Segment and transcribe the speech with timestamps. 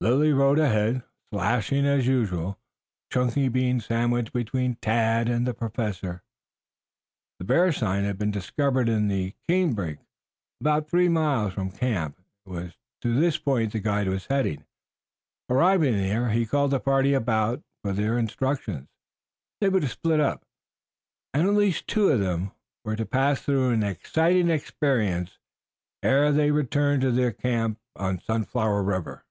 [0.00, 1.02] Lilly rode ahead,
[1.32, 2.60] slashing as usual,
[3.10, 6.22] Chunky being sandwiched between Tad and the Professor.
[7.38, 10.00] The "bear sign" had been discovered in the canebrake
[10.60, 12.20] about three miles from camp.
[12.44, 14.66] It was to this point that the guide was heading.
[15.48, 18.88] Arriving there he called the party about him for their instructions.
[19.62, 20.44] They were to split up,
[21.32, 22.52] and at least two of them
[22.84, 25.38] were to pass through an exciting experience
[26.02, 29.22] ere they returned to their camp on Sunflower River.